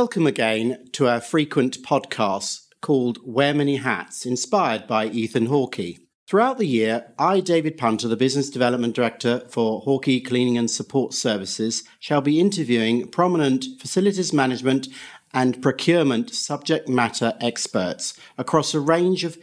[0.00, 5.98] Welcome again to our frequent podcast called Wear Many Hats, inspired by Ethan Hawkey.
[6.26, 11.12] Throughout the year, I, David Punter, the Business Development Director for Hawkey Cleaning and Support
[11.12, 14.88] Services, shall be interviewing prominent facilities management
[15.34, 19.36] and procurement subject matter experts across a range of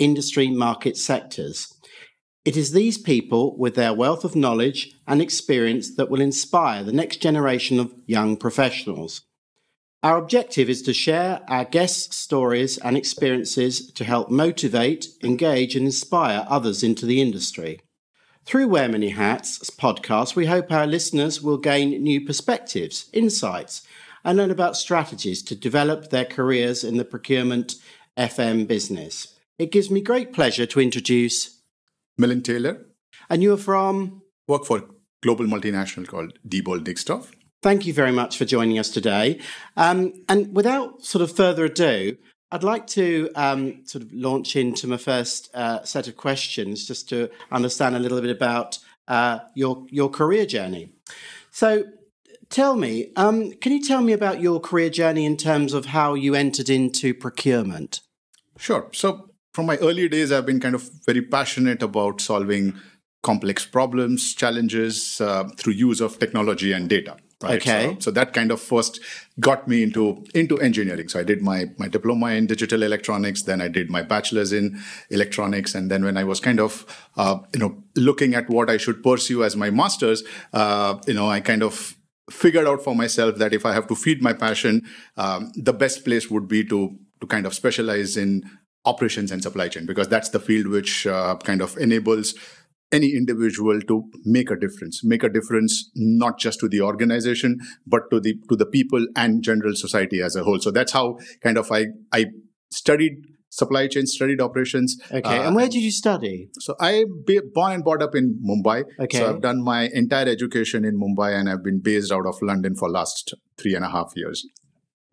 [0.00, 1.72] industry market sectors.
[2.44, 6.92] It is these people with their wealth of knowledge and experience that will inspire the
[6.92, 9.22] next generation of young professionals.
[10.02, 15.84] Our objective is to share our guests' stories and experiences to help motivate, engage, and
[15.84, 17.80] inspire others into the industry.
[18.46, 23.82] Through Wear Many Hats podcast, we hope our listeners will gain new perspectives, insights,
[24.24, 27.74] and learn about strategies to develop their careers in the procurement
[28.16, 29.38] FM business.
[29.58, 31.60] It gives me great pleasure to introduce
[32.18, 32.86] Milind Tailor.
[33.28, 34.22] And you are from?
[34.48, 34.84] Work for a
[35.22, 37.32] global multinational called Diebold Nixdorf.
[37.62, 39.38] Thank you very much for joining us today.
[39.76, 42.16] Um, and without sort of further ado,
[42.50, 47.08] I'd like to um, sort of launch into my first uh, set of questions just
[47.10, 50.90] to understand a little bit about uh, your your career journey.
[51.50, 51.84] So,
[52.48, 56.14] tell me, um, can you tell me about your career journey in terms of how
[56.14, 58.00] you entered into procurement?
[58.56, 58.88] Sure.
[58.92, 62.74] So, from my early days, I've been kind of very passionate about solving
[63.22, 67.16] complex problems, challenges uh, through use of technology and data.
[67.42, 67.56] Right?
[67.56, 67.94] Okay.
[67.94, 69.00] So, so, that kind of first
[69.38, 71.08] got me into into engineering.
[71.08, 74.78] So I did my my diploma in digital electronics, then I did my bachelor's in
[75.08, 76.84] electronics, and then when I was kind of
[77.16, 81.30] uh, you know looking at what I should pursue as my master's, uh, you know,
[81.30, 81.96] I kind of
[82.30, 84.82] figured out for myself that if I have to feed my passion,
[85.16, 88.44] um, the best place would be to to kind of specialize in
[88.84, 92.34] operations and supply chain because that's the field which uh, kind of enables
[92.92, 95.02] any individual to make a difference.
[95.04, 99.42] Make a difference not just to the organization but to the to the people and
[99.42, 100.60] general society as a whole.
[100.60, 102.26] So that's how kind of i i
[102.70, 103.12] studied
[103.50, 104.96] supply chain studied operations.
[105.10, 106.48] Okay uh, and where did you study?
[106.58, 108.84] So i be born and brought up in mumbai.
[108.98, 109.18] Okay.
[109.18, 112.74] So i've done my entire education in mumbai and i've been based out of london
[112.74, 114.46] for last three and a half years.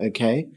[0.01, 0.47] Okay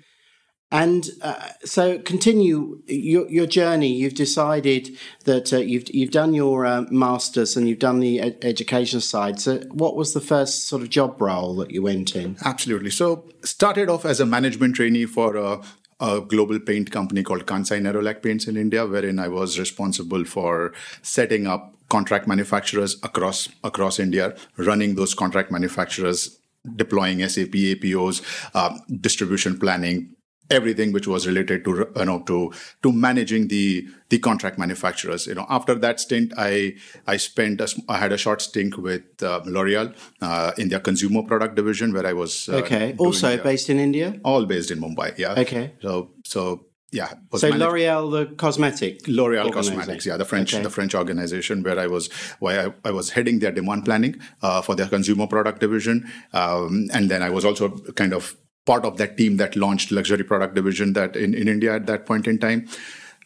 [0.73, 3.93] and uh, so, continue your, your journey.
[3.93, 8.39] You've decided that uh, you've you've done your uh, masters and you've done the ed-
[8.43, 9.41] education side.
[9.41, 12.37] So, what was the first sort of job role that you went in?
[12.45, 12.91] Absolutely.
[12.91, 15.61] So, started off as a management trainee for a,
[15.99, 20.73] a global paint company called Kansai Nerolac Paints in India, wherein I was responsible for
[21.03, 26.37] setting up contract manufacturers across across India, running those contract manufacturers
[26.77, 28.23] deploying SAP APOs,
[28.55, 30.15] uh, distribution planning,
[30.51, 32.53] everything which was related to you know to
[32.83, 36.75] to managing the the contract manufacturers you know after that stint i
[37.07, 41.23] i spent a, i had a short stint with uh, l'oreal uh, in their consumer
[41.23, 45.13] product division where i was uh, okay also based in india all based in mumbai
[45.17, 47.13] yeah okay so so yeah.
[47.35, 49.07] So managed- L'Oreal, the cosmetic.
[49.07, 50.63] L'Oreal Cosmetics, yeah, the French, okay.
[50.63, 54.61] the French organization where I was, where I, I was heading their demand planning uh,
[54.61, 58.37] for their consumer product division, um, and then I was also kind of
[58.71, 62.07] part of that team that launched luxury product division that in, in India at that
[62.07, 62.69] point in time.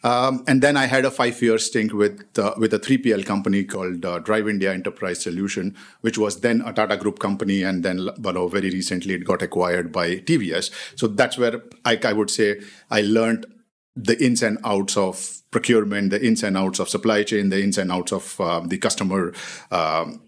[0.03, 4.05] Um, and then I had a five-year stint with uh, with a 3PL company called
[4.05, 8.33] uh, Drive India Enterprise Solution, which was then a Tata Group company, and then you
[8.33, 10.69] know, very recently it got acquired by TVS.
[10.95, 13.47] So that's where I, I would say I learned
[13.95, 17.79] the ins and outs of procurement, the ins and outs of supply chain, the ins
[17.79, 19.33] and outs of uh, the customer
[19.71, 20.21] um,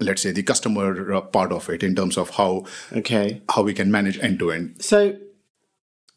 [0.00, 3.42] let's say the customer uh, part of it in terms of how okay.
[3.50, 5.16] how we can manage end to end so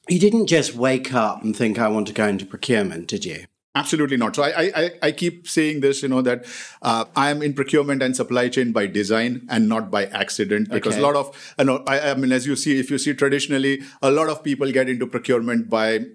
[0.09, 3.45] you didn't just wake up and think i want to go into procurement did you?
[3.75, 4.35] Absolutely not.
[4.35, 6.45] So i i, I keep saying this you know that
[6.83, 10.93] uh, i am in procurement and supply chain by design and not by accident because
[10.93, 11.02] okay.
[11.02, 13.81] a lot of you know I, I mean as you see if you see traditionally
[14.02, 16.05] a lot of people get into procurement by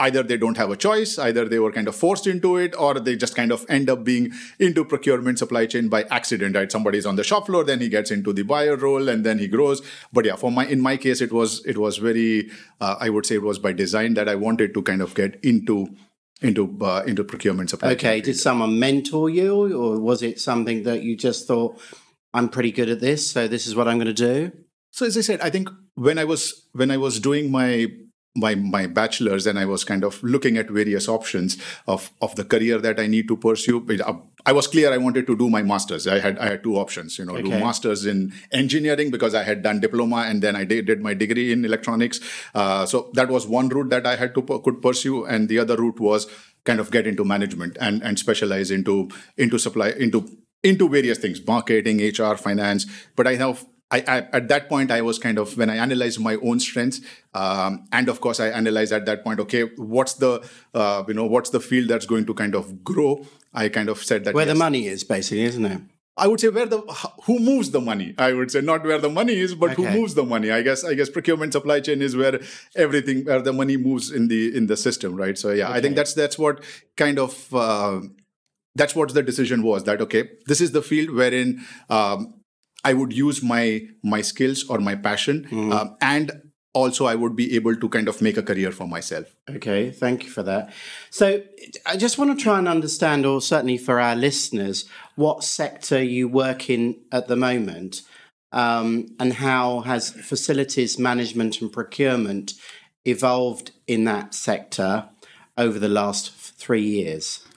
[0.00, 2.94] either they don't have a choice, either they were kind of forced into it, or
[2.94, 6.70] they just kind of end up being into procurement supply chain by accident, right?
[6.70, 9.48] Somebody's on the shop floor, then he gets into the buyer role, and then he
[9.48, 9.82] grows.
[10.12, 12.50] But yeah, for my in my case, it was it was very,
[12.80, 15.38] uh, I would say it was by design that I wanted to kind of get
[15.42, 15.88] into
[16.40, 17.92] into uh, into procurement supply.
[17.92, 21.80] Okay, did someone mentor you, or was it something that you just thought,
[22.32, 24.52] I'm pretty good at this, so this is what I'm going to do?
[24.92, 27.88] So as I said, I think when I was when I was doing my
[28.38, 31.56] my my bachelor's and I was kind of looking at various options
[31.86, 33.84] of of the career that I need to pursue.
[34.04, 34.14] Uh,
[34.46, 36.06] I was clear I wanted to do my master's.
[36.06, 37.42] I had I had two options, you know, okay.
[37.42, 41.14] do masters in engineering because I had done diploma and then I did, did my
[41.14, 42.20] degree in electronics.
[42.54, 45.76] Uh, so that was one route that I had to could pursue, and the other
[45.76, 46.26] route was
[46.64, 50.28] kind of get into management and and specialize into into supply into
[50.62, 52.86] into various things, marketing, HR, finance.
[53.16, 56.20] But I have I, I, at that point I was kind of when I analyzed
[56.20, 57.00] my own strengths,
[57.32, 59.40] um, and of course I analyzed at that point.
[59.40, 63.24] Okay, what's the uh, you know what's the field that's going to kind of grow?
[63.54, 65.80] I kind of said that where yes, the money is, basically, isn't it?
[66.18, 66.80] I would say where the
[67.24, 68.14] who moves the money.
[68.18, 69.84] I would say not where the money is, but okay.
[69.84, 70.50] who moves the money.
[70.50, 72.40] I guess I guess procurement supply chain is where
[72.76, 75.38] everything where the money moves in the in the system, right?
[75.38, 75.78] So yeah, okay.
[75.78, 76.62] I think that's that's what
[76.96, 78.00] kind of uh,
[78.74, 79.84] that's what the decision was.
[79.84, 82.34] That okay, this is the field wherein um,
[82.84, 85.72] I would use my my skills or my passion, mm.
[85.72, 89.34] um, and also I would be able to kind of make a career for myself.
[89.50, 90.72] Okay, thank you for that.
[91.10, 91.42] So
[91.86, 94.84] I just want to try and understand, or certainly for our listeners,
[95.16, 98.02] what sector you work in at the moment,
[98.52, 102.54] um, and how has facilities management and procurement
[103.04, 105.08] evolved in that sector
[105.56, 107.47] over the last three years?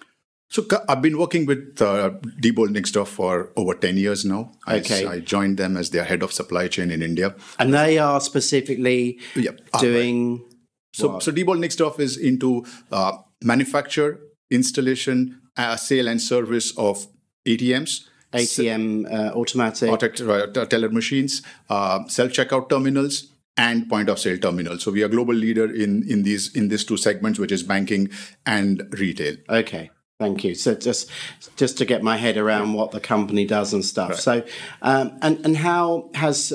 [0.51, 2.12] So I've been working with uh,
[2.42, 4.51] Diebold Nixdorf for over 10 years now.
[4.68, 5.06] Okay.
[5.06, 7.33] I, I, joined them as their head of supply chain in India.
[7.57, 9.62] And they are specifically yep.
[9.74, 10.44] Ah, doing...
[10.94, 14.19] So, so Diebold Nixdorf is into uh, manufacture,
[14.50, 17.07] installation, uh, sale and service of
[17.48, 18.07] ATMs.
[18.33, 19.89] ATM uh, automatic.
[19.89, 24.83] Auto, teller machines, uh, self-checkout terminals, and point of sale terminals.
[24.83, 28.09] So we are global leader in, in these in these two segments, which is banking
[28.45, 29.36] and retail.
[29.50, 29.92] Okay.
[30.22, 30.54] Thank you.
[30.54, 31.10] So just
[31.56, 34.12] just to get my head around what the company does and stuff.
[34.12, 34.20] Right.
[34.20, 34.46] So
[34.84, 36.54] um, and and how has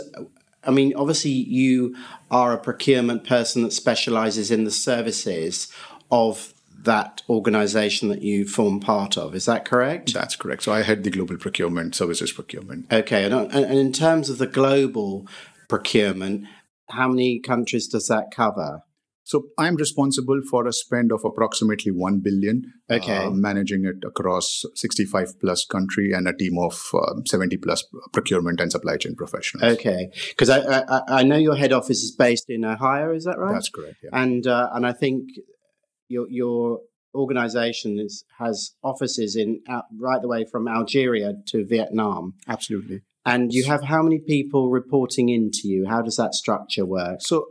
[0.63, 1.97] I mean obviously you
[2.31, 5.73] are a procurement person that specializes in the services
[6.13, 6.55] of
[6.85, 9.35] that organization that you form part of.
[9.35, 10.15] Is that correct?
[10.15, 10.63] That's correct.
[10.63, 12.87] So I head the global procurement, services procurement.
[12.93, 13.25] Okay.
[13.25, 15.27] And, and in terms of the global
[15.67, 16.47] procurement,
[16.91, 18.83] how many countries does that cover?
[19.27, 23.25] So I'm responsible for a spend of approximately 1 billion, okay.
[23.25, 28.61] Uh, managing it across 65 plus country and a team of uh, 70 plus procurement
[28.61, 29.79] and supply chain professionals.
[29.79, 30.11] Okay.
[30.29, 33.53] Because I, I, I, know your head office is based in Ohio, is that right?
[33.53, 33.97] That's correct.
[34.05, 34.11] Yeah.
[34.13, 35.25] And, uh, and I think
[36.07, 36.79] your, your
[37.13, 42.35] organization is, has offices in uh, right the way from Algeria to Vietnam.
[42.47, 43.01] Absolutely.
[43.25, 45.87] And you have how many people reporting into you?
[45.89, 47.17] How does that structure work?
[47.23, 47.47] So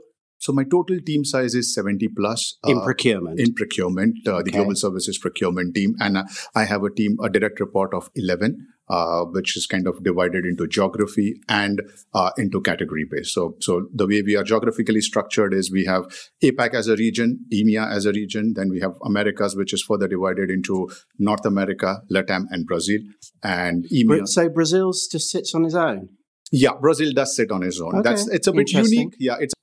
[0.45, 3.39] so my total team size is 70 plus in uh, procurement.
[3.39, 7.29] In procurement, uh, the global services procurement team, and uh, I have a team, a
[7.29, 11.81] direct report of 11, uh, which is kind of divided into geography and
[12.13, 13.33] uh, into category base.
[13.33, 16.03] So, so the way we are geographically structured is we have
[16.43, 20.07] APAC as a region, EMEA as a region, then we have Americas, which is further
[20.07, 22.99] divided into North America, Latam, and Brazil,
[23.41, 24.27] and EMEA.
[24.27, 26.09] So Brazil just sits on its own.
[26.51, 27.95] Yeah, Brazil does sit on its own.
[27.95, 28.09] Okay.
[28.09, 29.15] That's it's a bit unique.
[29.19, 29.54] Yeah, it's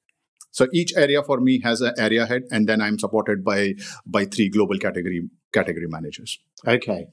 [0.53, 3.75] so each area for me has an area head, and then I'm supported by
[4.07, 6.39] by three global category category managers.
[6.67, 7.07] Okay,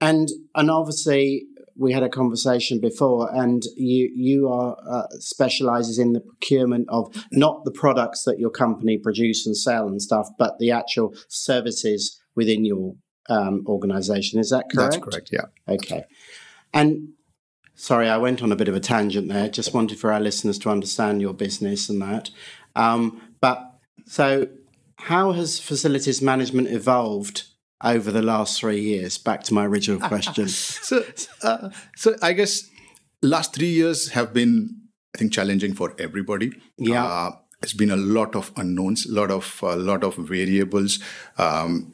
[0.00, 6.12] and and obviously we had a conversation before, and you you are uh, specializes in
[6.12, 10.58] the procurement of not the products that your company produce and sell and stuff, but
[10.58, 12.94] the actual services within your
[13.28, 14.38] um, organization.
[14.38, 14.92] Is that correct?
[14.92, 15.30] That's correct.
[15.32, 15.74] Yeah.
[15.74, 16.04] Okay,
[16.72, 17.08] and
[17.82, 19.48] Sorry, I went on a bit of a tangent there.
[19.48, 22.30] Just wanted for our listeners to understand your business and that.
[22.76, 23.74] Um, but
[24.06, 24.46] so,
[24.98, 27.42] how has facilities management evolved
[27.82, 29.18] over the last three years?
[29.18, 30.46] Back to my original question.
[30.46, 31.04] so,
[31.42, 32.70] uh, so I guess
[33.20, 34.82] last three years have been,
[35.16, 36.52] I think, challenging for everybody.
[36.78, 37.04] Yeah.
[37.04, 37.30] Uh,
[37.64, 41.00] it's been a lot of unknowns, a lot of a lot of variables.
[41.36, 41.92] Um,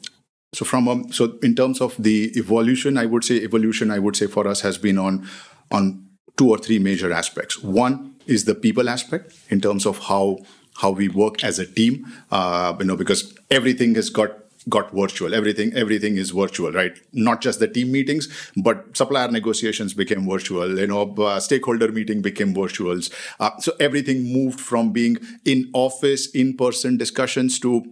[0.53, 3.91] so from um, so in terms of the evolution, I would say evolution.
[3.91, 5.27] I would say for us has been on
[5.71, 6.05] on
[6.37, 7.61] two or three major aspects.
[7.61, 10.39] One is the people aspect in terms of how
[10.81, 12.05] how we work as a team.
[12.31, 14.31] Uh, you know, because everything has got
[14.69, 15.33] got virtual.
[15.33, 16.97] Everything everything is virtual, right?
[17.13, 20.77] Not just the team meetings, but supplier negotiations became virtual.
[20.79, 23.13] You know, uh, stakeholder meeting became virtuals.
[23.39, 27.83] Uh, so everything moved from being in office, in person discussions to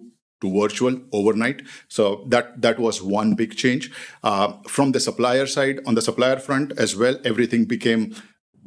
[0.41, 1.61] to virtual overnight.
[1.87, 3.91] So that that was one big change.
[4.23, 8.15] Uh, from the supplier side, on the supplier front as well, everything became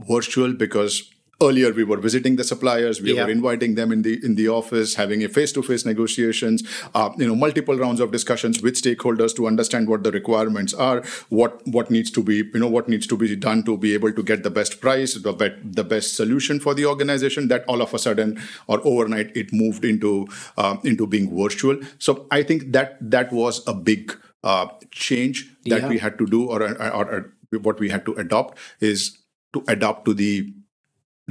[0.08, 1.10] virtual because
[1.42, 3.24] earlier we were visiting the suppliers we yeah.
[3.24, 6.62] were inviting them in the in the office having a face to face negotiations
[6.94, 11.02] uh, you know multiple rounds of discussions with stakeholders to understand what the requirements are
[11.28, 14.12] what what needs to be you know what needs to be done to be able
[14.12, 17.82] to get the best price the, be- the best solution for the organization that all
[17.82, 22.72] of a sudden or overnight it moved into uh, into being virtual so i think
[22.72, 25.88] that that was a big uh, change that yeah.
[25.88, 29.18] we had to do or, or, or what we had to adopt is
[29.52, 30.52] to adapt to the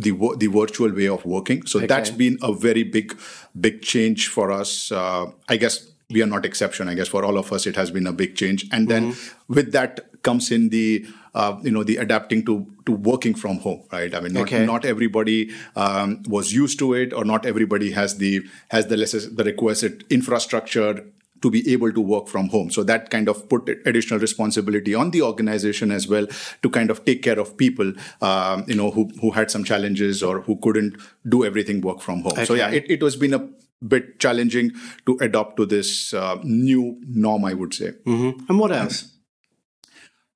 [0.01, 1.65] the the virtual way of working.
[1.65, 1.87] So okay.
[1.87, 3.17] that's been a very big
[3.59, 4.91] big change for us.
[4.91, 6.89] Uh, I guess we are not exception.
[6.89, 8.65] I guess for all of us, it has been a big change.
[8.71, 9.53] And then mm-hmm.
[9.53, 13.83] with that comes in the uh, you know the adapting to to working from home
[13.91, 14.65] right i mean not, okay.
[14.65, 18.97] not everybody um, was used to it or not everybody has the has the
[19.35, 21.05] the requisite infrastructure
[21.41, 22.69] to be able to work from home.
[22.69, 26.27] So that kind of put additional responsibility on the organization as well
[26.61, 30.21] to kind of take care of people, um, you know, who, who had some challenges
[30.23, 32.33] or who couldn't do everything work from home.
[32.33, 32.45] Okay.
[32.45, 33.47] So yeah, it, it was been a
[33.85, 34.71] bit challenging
[35.05, 37.91] to adopt to this uh, new norm, I would say.
[38.05, 38.45] Mm-hmm.
[38.49, 39.15] And what else?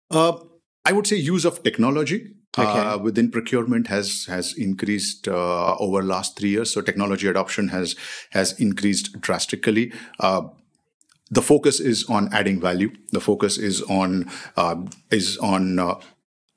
[0.09, 0.37] Uh,
[0.85, 2.35] I would say use of technology.
[2.55, 2.69] Okay.
[2.69, 6.71] Uh, within procurement has has increased uh, over last three years.
[6.71, 7.95] So technology adoption has
[8.29, 9.91] has increased drastically.
[10.19, 10.43] Uh,
[11.33, 12.91] the focus is on adding value.
[13.11, 14.75] The focus is on uh,
[15.09, 15.95] is on uh,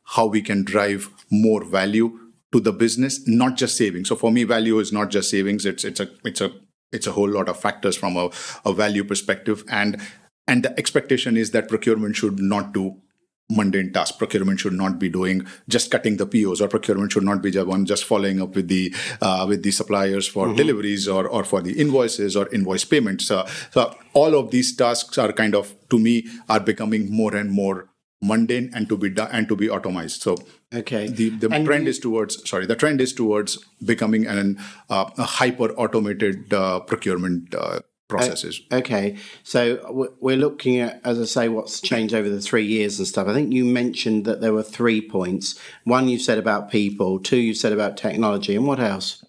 [0.04, 2.18] how we can drive more value
[2.52, 4.08] to the business, not just savings.
[4.08, 5.64] So for me, value is not just savings.
[5.64, 6.52] It's it's a it's a
[6.92, 8.30] it's a whole lot of factors from a,
[8.64, 10.00] a value perspective, and
[10.46, 13.00] and the expectation is that procurement should not do
[13.48, 14.18] mundane task.
[14.18, 17.64] Procurement should not be doing just cutting the POs, or procurement should not be the
[17.64, 20.56] one just following up with the uh, with the suppliers for mm-hmm.
[20.56, 23.30] deliveries or or for the invoices or invoice payments.
[23.30, 27.50] Uh, so all of these tasks are kind of to me are becoming more and
[27.50, 27.88] more
[28.22, 30.36] mundane and to be done and to be automized so
[30.74, 35.10] okay the, the trend you, is towards sorry the trend is towards becoming an uh,
[35.18, 38.60] a hyper automated uh, procurement uh, processes.
[38.70, 43.06] Okay, so we're looking at, as I say, what's changed over the three years and
[43.06, 43.26] stuff.
[43.26, 45.58] I think you mentioned that there were three points.
[45.84, 47.18] One you said about people.
[47.18, 49.24] Two you said about technology, and what else?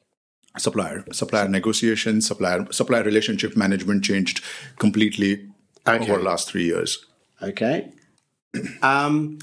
[0.57, 4.43] Supplier, supplier negotiation, supplier supplier relationship management changed
[4.79, 5.47] completely
[5.87, 6.03] okay.
[6.03, 7.05] over the last three years.
[7.41, 7.91] Okay.
[8.81, 9.37] Um,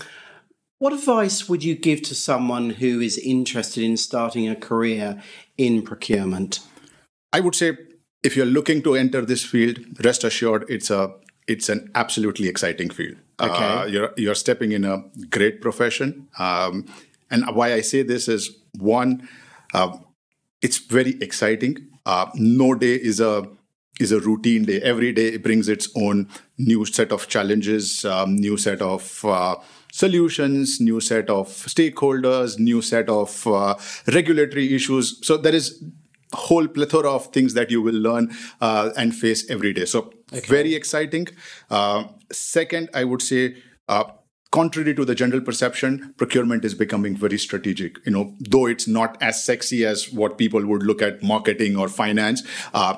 [0.78, 5.22] what advice would you give to someone who is interested in starting a career
[5.56, 6.58] in procurement?
[7.32, 7.76] I would say
[8.24, 11.14] if you're looking to enter this field, rest assured it's a
[11.46, 13.16] it's an absolutely exciting field.
[13.38, 13.64] Okay.
[13.64, 16.86] Uh, you're you're stepping in a great profession, um,
[17.30, 19.28] and why I say this is one,
[19.74, 19.96] uh,
[20.62, 21.76] it's very exciting.
[22.06, 23.46] Uh, no day is a
[24.00, 24.80] is a routine day.
[24.80, 26.28] Every day brings its own
[26.58, 29.56] new set of challenges, um, new set of uh,
[29.92, 33.74] solutions, new set of stakeholders, new set of uh,
[34.12, 35.18] regulatory issues.
[35.22, 35.84] So there is
[36.34, 39.84] whole plethora of things that you will learn uh, and face every day.
[39.84, 40.40] So okay.
[40.46, 41.28] very exciting.
[41.70, 43.56] Uh, second, I would say.
[43.88, 44.04] Uh,
[44.50, 47.98] contrary to the general perception, procurement is becoming very strategic.
[48.06, 51.88] You know, though it's not as sexy as what people would look at marketing or
[51.88, 52.44] finance.
[52.72, 52.94] Uh,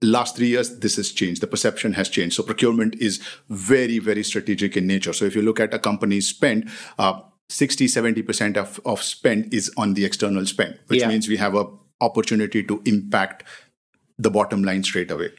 [0.00, 1.42] last three years, this has changed.
[1.42, 2.36] The perception has changed.
[2.36, 5.12] So procurement is very, very strategic in nature.
[5.12, 9.70] So if you look at a company's spend, uh, 60 70% of, of spend is
[9.76, 11.08] on the external spend which yeah.
[11.08, 11.66] means we have a
[12.02, 13.44] opportunity to impact
[14.18, 15.30] the bottom line straight away.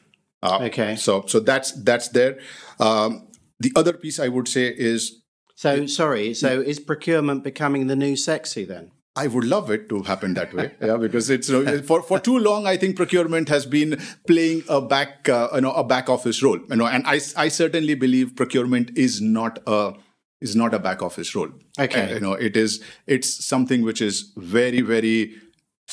[0.42, 0.96] Uh, okay.
[0.96, 2.40] So so that's that's there.
[2.80, 3.28] Um,
[3.60, 5.20] the other piece I would say is.
[5.56, 6.34] So sorry.
[6.34, 8.92] So is procurement becoming the new sexy then?
[9.16, 12.20] I would love it to happen that way, yeah, because it's you know, for for
[12.20, 12.66] too long.
[12.66, 16.60] I think procurement has been playing a back uh, you know a back office role,
[16.70, 19.94] you know, and I I certainly believe procurement is not a
[20.42, 21.50] is not a back office role.
[21.80, 25.36] Okay, and, you know, it is it's something which is very very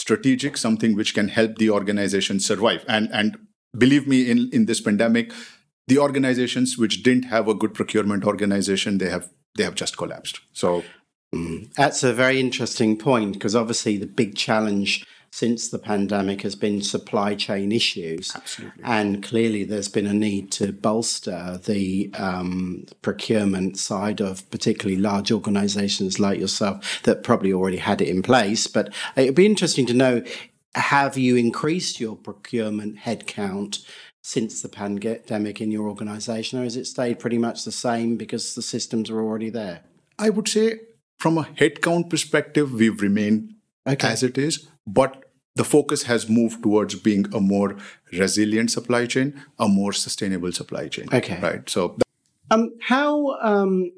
[0.00, 2.84] strategic, something which can help the organization survive.
[2.88, 3.38] And and
[3.76, 5.32] believe me, in in this pandemic,
[5.86, 10.40] the organizations which didn't have a good procurement organization, they have they have just collapsed.
[10.52, 10.82] So
[11.34, 16.56] mm, that's a very interesting point because obviously the big challenge since the pandemic has
[16.56, 18.32] been supply chain issues.
[18.34, 18.82] Absolutely.
[18.82, 25.30] And clearly there's been a need to bolster the um, procurement side of particularly large
[25.30, 28.66] organizations like yourself that probably already had it in place.
[28.66, 30.22] But it'd be interesting to know
[30.74, 33.84] have you increased your procurement headcount?
[34.22, 38.54] Since the pandemic in your organization, or has it stayed pretty much the same because
[38.54, 39.80] the systems are already there?
[40.18, 40.80] I would say,
[41.18, 43.54] from a headcount perspective, we've remained
[43.88, 44.08] okay.
[44.08, 45.24] as it is but
[45.56, 47.76] the focus has moved towards being a more
[48.12, 51.06] resilient supply chain, a more sustainable supply chain.
[51.12, 51.38] Okay.
[51.40, 51.68] Right.
[51.68, 51.96] So,
[52.50, 53.92] um, how um,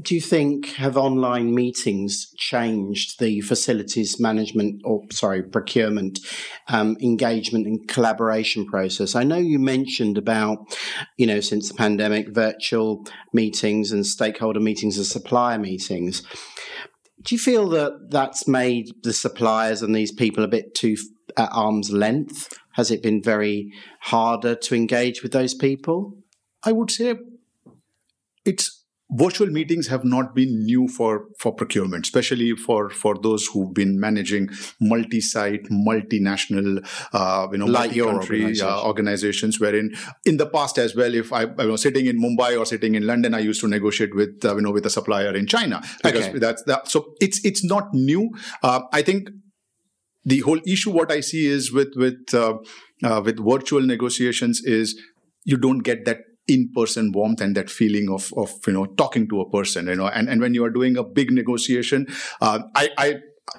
[0.00, 6.20] do you think have online meetings changed the facilities management or sorry procurement
[6.68, 10.58] um, engagement and collaboration process i know you mentioned about
[11.16, 16.22] you know since the pandemic virtual meetings and stakeholder meetings and supplier meetings
[17.22, 20.96] do you feel that that's made the suppliers and these people a bit too
[21.36, 22.48] at arm's length?
[22.72, 26.16] Has it been very harder to engage with those people?
[26.64, 27.16] I would say
[28.44, 28.77] it's
[29.10, 33.98] virtual meetings have not been new for for procurement especially for for those who've been
[33.98, 34.48] managing
[34.80, 36.78] multi-site multinational
[37.14, 38.68] uh, you know like country organization.
[38.68, 39.90] uh, organizations wherein
[40.26, 43.06] in the past as well if i, I was sitting in mumbai or sitting in
[43.06, 46.26] london i used to negotiate with uh, you know with a supplier in china because
[46.28, 46.38] Okay.
[46.38, 48.30] that's that so it's it's not new
[48.62, 49.30] uh, i think
[50.24, 52.54] the whole issue what i see is with with uh,
[53.04, 55.00] uh, with virtual negotiations is
[55.44, 59.40] you don't get that in-person warmth and that feeling of of you know talking to
[59.40, 62.06] a person you know and and when you are doing a big negotiation
[62.40, 63.14] uh, i i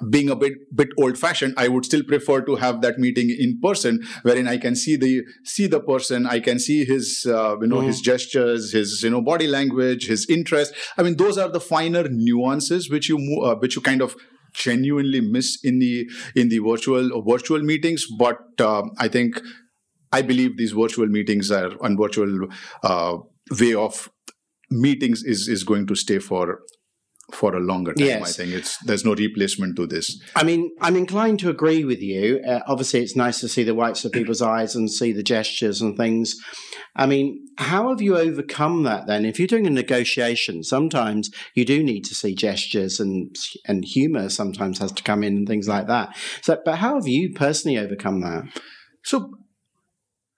[0.09, 3.59] being a bit bit old fashioned i would still prefer to have that meeting in
[3.61, 7.67] person wherein i can see the see the person i can see his uh, you
[7.67, 10.73] know his gestures his you know body language his interest.
[10.97, 14.15] I mean those are the finer nuances which you uh, which you kind of
[14.53, 18.05] genuinely miss in the in the virtual or virtual meetings.
[18.17, 19.41] But um, i think
[20.11, 22.47] i believe these virtual meetings are and virtual
[22.83, 23.17] uh,
[23.59, 24.09] way of
[24.69, 26.59] meetings is is going to stay for
[27.31, 28.21] for a longer time Yes.
[28.29, 32.01] i think it's there's no replacement to this I mean, I'm inclined to agree with
[32.01, 32.39] you.
[32.47, 35.81] Uh, obviously, it's nice to see the whites of people's eyes and see the gestures
[35.81, 36.35] and things.
[36.95, 39.25] I mean, how have you overcome that then?
[39.25, 43.35] If you're doing a negotiation, sometimes you do need to see gestures and
[43.67, 46.15] and humor sometimes has to come in and things like that.
[46.41, 48.43] So, but how have you personally overcome that?
[49.03, 49.17] So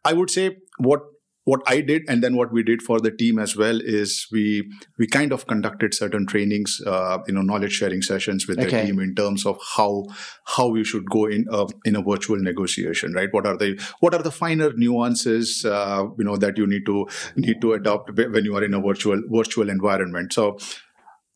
[0.03, 1.01] I would say what
[1.43, 4.63] what I did and then what we did for the team as well is we
[4.99, 8.69] we kind of conducted certain trainings, uh, you know, knowledge sharing sessions with Okay.
[8.69, 10.05] the team in terms of how
[10.45, 13.29] how we should go in a, in a virtual negotiation, right?
[13.31, 17.07] What are the what are the finer nuances, uh, you know, that you need to
[17.35, 20.33] need to adopt when you are in a virtual virtual environment.
[20.33, 20.57] So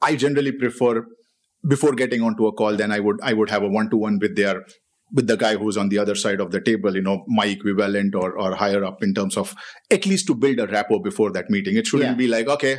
[0.02, 1.06] I generally prefer
[1.68, 4.20] before getting onto a call, then I would I would have a one to one
[4.20, 4.66] with their
[5.16, 8.14] with the guy who's on the other side of the table, you know, my equivalent
[8.22, 9.56] or or higher up in terms of
[9.98, 11.78] at least to build a rapport before that meeting.
[11.84, 12.24] It shouldn't Yeah.
[12.24, 12.78] be like, okay,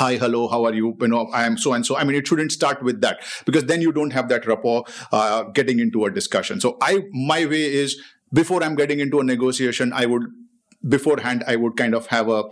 [0.00, 0.96] hi, hello, how are you?
[1.00, 1.96] You know, I am so and so.
[1.96, 5.42] I mean, it shouldn't start with that because then you don't have that rapport uh,
[5.60, 6.60] getting into a discussion.
[6.60, 7.96] So I my way is
[8.32, 10.22] before I'm getting into a negotiation, I would
[10.96, 12.44] beforehand I would kind of have a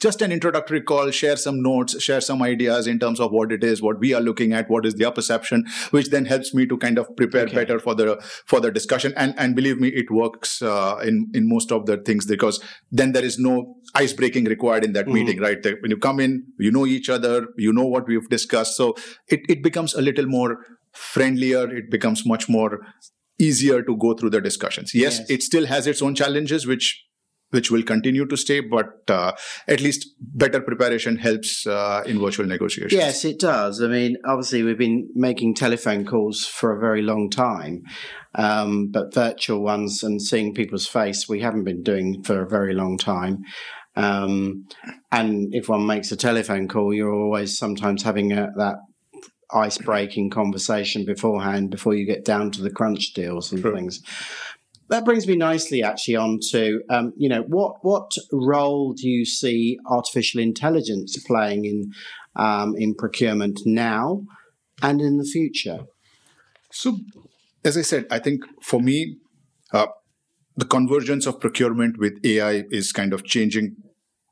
[0.00, 3.64] just an introductory call, share some notes, share some ideas in terms of what it
[3.64, 6.76] is, what we are looking at, what is their perception, which then helps me to
[6.76, 7.54] kind of prepare Okay.
[7.54, 9.12] better for the for the discussion.
[9.16, 12.60] And and believe me, it works uh, in in most of the things because
[12.92, 15.12] then there is no ice breaking required in that Mhm.
[15.14, 15.64] meeting, right?
[15.80, 18.94] When you come in, you know each other, you know what we've discussed, so
[19.28, 20.58] it it becomes a little more
[20.92, 21.64] friendlier.
[21.74, 22.80] It becomes much more
[23.38, 24.94] easier to go through the discussions.
[24.94, 25.30] Yes, Yes.
[25.30, 27.04] it still has its own challenges, which
[27.50, 29.32] which will continue to stay, but uh,
[29.68, 32.92] at least better preparation helps uh, in virtual negotiations.
[32.92, 33.80] Yes, it does.
[33.82, 37.82] I mean, obviously, we've been making telephone calls for a very long time,
[38.34, 42.74] um, but virtual ones and seeing people's face, we haven't been doing for a very
[42.74, 43.38] long time.
[43.94, 44.66] Um,
[45.10, 48.76] and if one makes a telephone call, you're always sometimes having a, that
[49.52, 53.74] ice breaking conversation beforehand before you get down to the crunch deals and True.
[53.74, 54.00] things.
[54.88, 59.24] That brings me nicely, actually, on to um, you know what what role do you
[59.24, 61.92] see artificial intelligence playing in
[62.36, 64.22] um, in procurement now
[64.82, 65.80] and in the future?
[66.70, 66.98] So,
[67.64, 69.16] as I said, I think for me,
[69.72, 69.86] uh,
[70.56, 73.76] the convergence of procurement with AI is kind of changing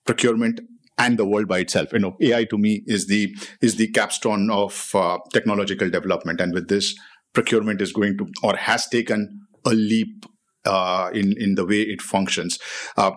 [0.05, 0.61] procurement
[0.99, 1.93] and the world by itself.
[1.93, 6.55] You know, AI to me is the is the capstone of uh, technological development, and
[6.55, 6.95] with this,
[7.33, 10.27] procurement is going to or has taken a leap
[10.65, 12.59] uh, in in the way it functions.
[12.97, 13.13] Uh,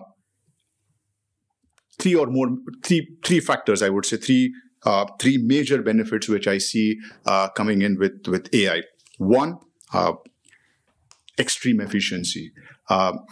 [1.98, 2.48] three or more
[2.84, 4.52] three three factors, I would say three
[4.84, 8.82] uh, three major benefits which I see uh, coming in with with AI.
[9.18, 9.58] One,
[9.92, 10.12] uh,
[11.38, 12.52] extreme efficiency.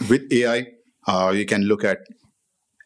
[0.09, 0.67] With AI,
[1.33, 1.99] you can look at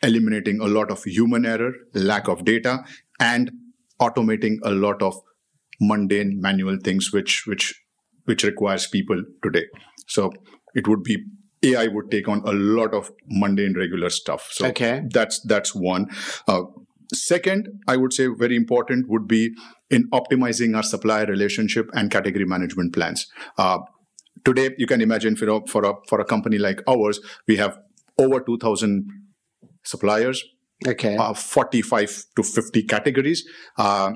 [0.02, 2.84] eliminating a lot of human error, lack of data,
[3.18, 3.50] and
[4.00, 5.20] automating a lot of
[5.80, 7.74] mundane manual things which which
[8.24, 9.64] which requires people today.
[10.06, 10.32] So
[10.74, 11.18] it would be
[11.62, 14.48] AI would take on a lot of mundane regular stuff.
[14.52, 15.02] So Okay.
[15.10, 16.06] that's that's one.
[16.48, 16.62] Uh,
[17.12, 19.50] second, I would say very important would be
[19.90, 23.26] in optimizing our supplier relationship and category management plans.
[23.58, 23.78] Uh,
[24.44, 27.78] today, you can imagine for a, for a for a company like ours, we have
[28.18, 29.06] over two thousand
[29.84, 30.42] suppliers,
[30.86, 33.44] Okay, uh, 45 to 50 categories.
[33.76, 34.12] Uh,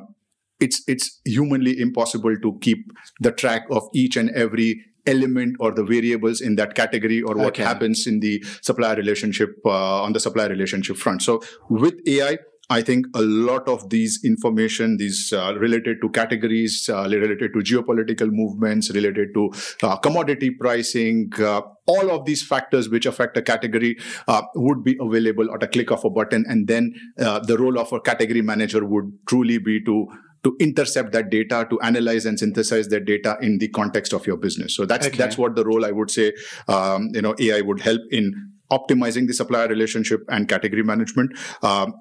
[0.61, 2.79] it's it's humanly impossible to keep
[3.21, 7.49] the track of each and every element or the variables in that category or what
[7.49, 7.63] Okay.
[7.63, 11.23] happens in the supplier relationship uh, on the supplier relationship front.
[11.23, 12.39] So with AI,
[12.71, 17.59] I think a lot of these information, these uh, related to categories, uh, related to
[17.59, 23.43] geopolitical movements, related to uh, commodity pricing, uh, all of these factors which affect a
[23.43, 26.47] category uh, would be available at a click of a button.
[26.49, 30.07] And then uh, the role of a category manager would truly be to
[30.45, 34.37] to intercept that data, to analyze and synthesize that data in the context of your
[34.37, 34.77] business.
[34.77, 35.17] So that's okay.
[35.17, 36.33] that's what the role I would say.
[36.69, 41.37] Um, you know, AI would help in optimizing the supplier relationship and category management.
[41.63, 41.95] Um,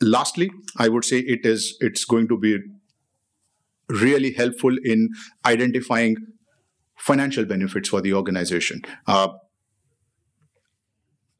[0.00, 2.58] lastly, I would say it is it's going to be
[3.88, 5.10] really helpful in
[5.46, 6.16] identifying
[6.96, 8.82] financial benefits for the organization.
[9.06, 9.28] Uh,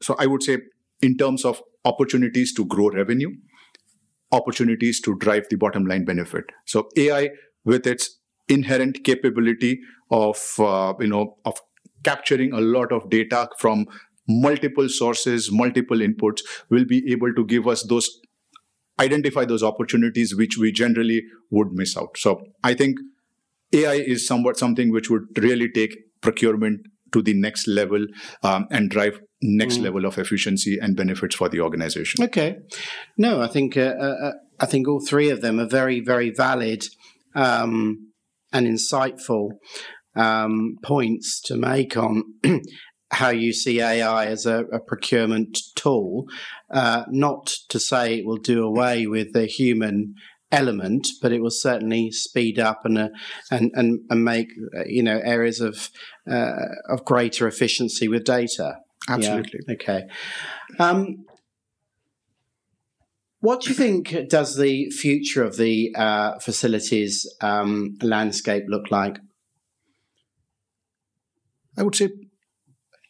[0.01, 0.59] so I would say
[1.01, 3.31] in terms of opportunities to grow revenue,
[4.31, 6.45] opportunities to drive the bottom line benefit.
[6.65, 7.29] So AI
[7.65, 9.79] with its inherent capability
[10.11, 11.59] of uh, you know of
[12.03, 13.85] capturing a lot of data from
[14.27, 18.09] multiple sources, multiple inputs will be able to give us those
[18.99, 22.17] identify those opportunities which we generally would miss out.
[22.17, 22.97] So I think
[23.73, 28.05] AI is somewhat something which would really take procurement to the next level
[28.43, 29.83] um, and drive next mm.
[29.83, 32.23] level of efficiency and benefits for the organization.
[32.23, 32.57] Okay,
[33.17, 36.31] no, I think uh, uh, uh, I think all three of them are very very
[36.31, 36.83] valid
[37.35, 38.11] um,
[38.51, 39.51] and insightful
[40.15, 42.23] um, points to make on.
[43.11, 46.25] how you see AI as a, a procurement tool,
[46.71, 50.13] uh, not to say it will do away with the human
[50.51, 53.09] element, but it will certainly speed up and uh,
[53.51, 55.89] and, and and make uh, you know areas of
[56.29, 58.77] uh, of greater efficiency with data.
[59.07, 59.59] Absolutely.
[59.67, 59.73] Yeah.
[59.73, 60.03] Okay.
[60.79, 61.25] Um,
[63.41, 69.17] what do you think does the future of the uh, facilities um, landscape look like?
[71.77, 72.09] I would say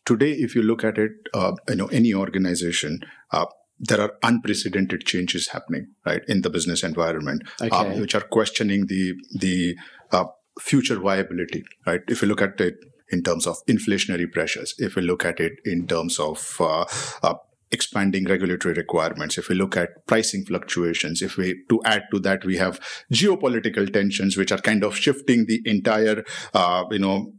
[0.05, 2.99] today, if you look at it, uh, you know, any organization,
[3.31, 3.47] uh,
[3.79, 7.99] there are unprecedented changes happening right in the business environment uh, okay.
[7.99, 9.75] which are questioning the the
[10.11, 10.25] uh,
[10.59, 12.75] future viability right if you look at it
[13.11, 16.85] in terms of inflationary pressures if we look at it in terms of uh,
[17.23, 17.35] uh,
[17.71, 22.43] expanding regulatory requirements if we look at pricing fluctuations if we to add to that
[22.43, 22.79] we have
[23.13, 27.31] geopolitical tensions which are kind of shifting the entire uh, you know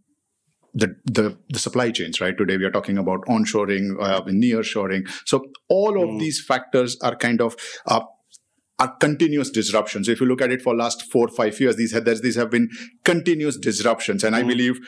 [0.74, 2.37] the, the, the supply chains, right?
[2.37, 5.09] Today we are talking about onshoring, uh, nearshoring.
[5.26, 6.18] So all of mm.
[6.18, 7.56] these factors are kind of
[7.87, 8.02] uh,
[8.78, 10.09] are continuous disruptions.
[10.09, 12.70] If you look at it for last four five years, these have, these have been
[13.04, 14.38] continuous disruptions, and mm.
[14.38, 14.78] I believe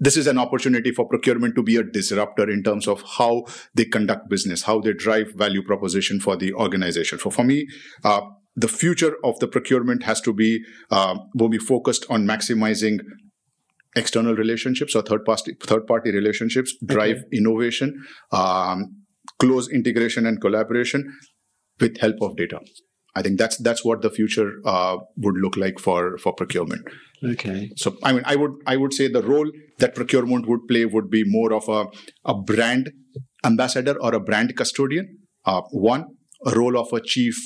[0.00, 3.84] this is an opportunity for procurement to be a disruptor in terms of how they
[3.84, 7.18] conduct business, how they drive value proposition for the organization.
[7.18, 7.66] So for me,
[8.02, 8.22] uh,
[8.56, 13.00] the future of the procurement has to be uh, will be focused on maximizing
[13.96, 17.38] external relationships or third party third party relationships drive okay.
[17.38, 18.84] innovation um,
[19.38, 21.12] close integration and collaboration
[21.80, 22.60] with help of data.
[23.16, 26.86] I think that's that's what the future uh, would look like for for procurement.
[27.32, 27.70] Okay.
[27.76, 31.10] So i mean i would i would say the role that procurement would play would
[31.10, 31.84] be more of a,
[32.24, 32.90] a brand
[33.44, 36.06] ambassador or a brand custodian uh, one
[36.46, 37.36] a role of a chief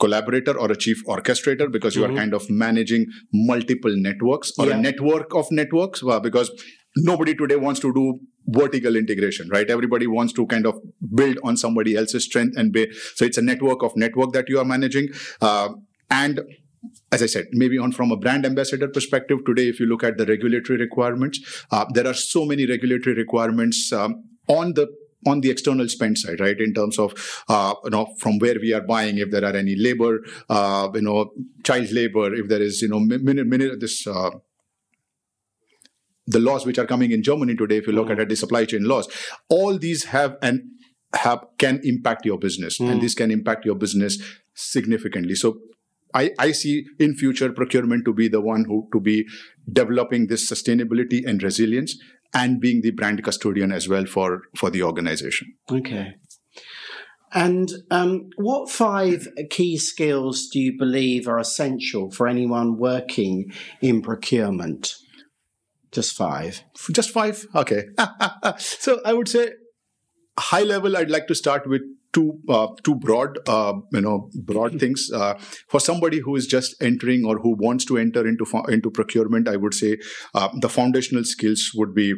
[0.00, 2.14] collaborator or a chief orchestrator because you mm-hmm.
[2.14, 4.76] are kind of managing multiple networks or yeah.
[4.76, 6.50] a network of networks well, because
[6.96, 10.80] nobody today wants to do vertical integration right everybody wants to kind of
[11.14, 14.58] build on somebody else's strength and be so it's a network of network that you
[14.58, 15.08] are managing
[15.40, 15.68] uh,
[16.10, 16.40] and
[17.12, 20.16] as I said, maybe on from a brand ambassador perspective, today, if you look at
[20.16, 24.88] the regulatory requirements, uh, there are so many regulatory requirements um, on the
[25.26, 26.58] on the external spend side, right?
[26.58, 29.76] In terms of, uh, you know, from where we are buying, if there are any
[29.76, 31.32] labor, uh, you know,
[31.64, 34.30] child labor, if there is, you know, minute, minute, this, uh,
[36.26, 38.20] the laws which are coming in Germany today, if you look mm.
[38.20, 39.08] at the supply chain laws,
[39.48, 40.62] all these have and
[41.14, 42.90] have can impact your business, mm.
[42.90, 44.18] and this can impact your business
[44.54, 45.34] significantly.
[45.34, 45.58] So
[46.14, 49.26] I, I, see in future procurement to be the one who to be
[49.72, 51.96] developing this sustainability and resilience
[52.34, 55.54] and being the brand custodian as well for for the organization.
[55.70, 56.14] Okay.
[57.32, 64.02] And um, what five key skills do you believe are essential for anyone working in
[64.02, 64.94] procurement?
[65.92, 66.64] Just five.
[66.90, 67.46] Just five?
[67.54, 67.84] Okay.
[68.58, 69.52] so I would say
[70.38, 74.78] high level, I'd like to start with too uh, too broad uh, you know broad
[74.84, 75.10] things.
[75.14, 75.34] Uh,
[75.68, 79.56] for somebody who is just entering or who wants to enter into into procurement i
[79.56, 79.96] would say
[80.34, 82.14] uh, the foundational skills would be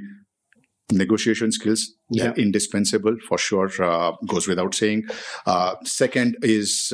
[0.90, 2.32] negotiation skills yeah.
[2.36, 5.04] indispensable for sure uh, goes without saying.
[5.46, 6.92] Uh, second is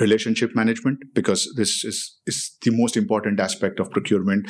[0.00, 4.48] relationship management because this is is the most important aspect of procurement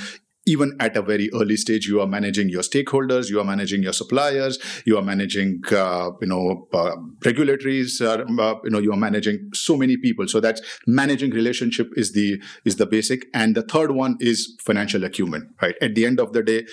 [0.49, 3.93] even at a very early stage you are managing your stakeholders you are managing your
[3.93, 8.97] suppliers you are managing uh, you know uh, regulatories uh, uh, you know you are
[8.97, 10.27] managing so many people.
[10.29, 13.27] So that's managing relationship is the is the basic.
[13.35, 15.75] And the third one is financial acumen right?
[15.81, 16.67] At the end of the day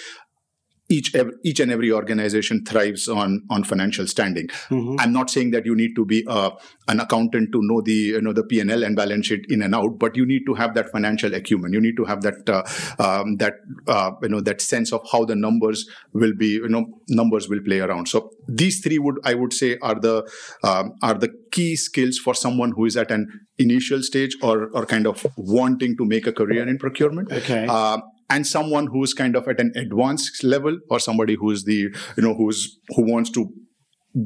[0.90, 4.48] each each and every organization thrives on on financial standing.
[4.48, 5.00] Mm-hmm.
[5.00, 6.52] i'm not saying that you need to be uh,
[6.88, 9.98] an accountant to know the you know the p&l and balance sheet in and out
[10.00, 11.74] but you need to have that financial acumen.
[11.74, 12.64] You need to have that uh,
[13.04, 13.56] um, that
[13.88, 17.62] uh, you know that sense of how the numbers will be you know numbers will
[17.62, 18.08] play around.
[18.08, 20.30] So these three would i would say are the
[20.64, 24.86] um, are the key skills for someone who is at an initial stage or or
[24.86, 27.32] kind of wanting to make a career in procurement.
[27.32, 27.66] Okay.
[27.68, 31.76] Uh, and someone who's kind of at an advanced level or somebody who's the
[32.18, 33.48] you know who's who wants to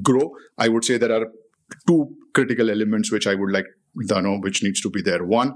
[0.02, 1.28] grow i would say there are
[1.88, 3.66] two critical elements which i would like
[4.08, 5.26] to know which needs to be there.
[5.26, 5.54] One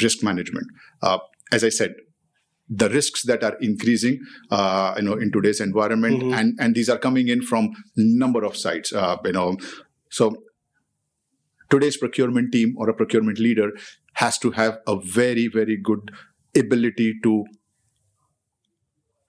[0.00, 0.66] risk management.
[1.02, 1.18] Uh,
[1.52, 1.94] as i said
[2.68, 4.18] the risks that are increasing
[4.50, 6.32] uh, you know in today's environment mm-hmm.
[6.32, 9.56] and and these are coming in from number of sides uh, you know.
[10.10, 10.36] So
[11.68, 13.72] today's procurement team or a procurement leader
[14.14, 16.10] has to have a very very good
[16.56, 17.44] ability to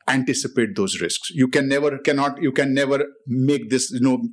[0.07, 1.29] anticipate those risks.
[1.31, 4.27] You can never cannot you can never make this you know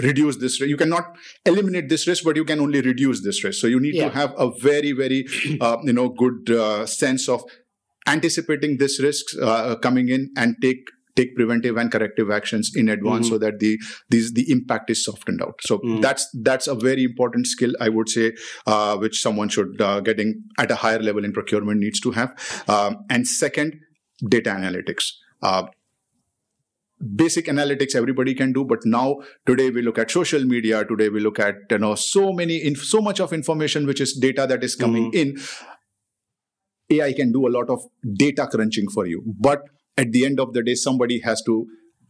[0.00, 3.60] reduce this you cannot eliminate this risk but you can only reduce this risk.
[3.60, 4.08] So you need yeah.
[4.08, 5.26] to have a very very
[5.60, 7.42] uh, you know good uh, sense of
[8.06, 13.26] anticipating this risks uh, coming in and take take preventive and corrective actions in advance
[13.26, 13.34] mm-hmm.
[13.34, 13.72] so that the
[14.08, 16.00] these the impact is softened out so mm.
[16.06, 18.26] that's that's a very important skill i would say
[18.66, 22.30] uh, which someone should uh, getting at a higher level in procurement needs to have
[22.76, 23.80] um, and second
[24.36, 25.10] data analytics
[25.42, 25.64] uh,
[27.22, 31.20] basic analytics everybody can do but now today we look at social media today we
[31.20, 34.64] look at you know so many in, so much of information which is data that
[34.64, 35.38] is coming mm-hmm.
[36.90, 37.84] in ai can do a lot of
[38.24, 41.66] data crunching for you but at the end of the day, somebody has to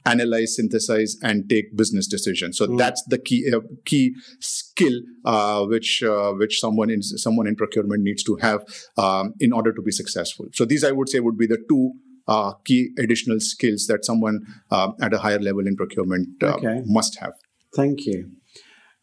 [0.06, 2.56] analyze, synthesize, and take business decisions.
[2.56, 2.78] So mm.
[2.78, 8.02] that's the key uh, key skill uh, which uh, which someone in someone in procurement
[8.02, 8.60] needs to have
[8.96, 10.46] um, in order to be successful.
[10.52, 11.92] So these, I would say, would be the two.
[12.30, 16.82] Uh, key additional skills that someone uh, at a higher level in procurement uh, okay.
[16.84, 17.32] must have.
[17.74, 18.32] Thank you.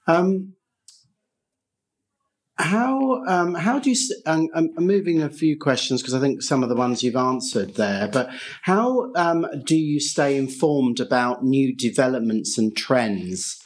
[0.05, 0.53] Um,
[2.57, 3.97] how um, how do you?
[4.25, 7.75] I'm, I'm moving a few questions because I think some of the ones you've answered
[7.75, 8.07] there.
[8.07, 8.29] But
[8.61, 13.61] how um, do you stay informed about new developments and trends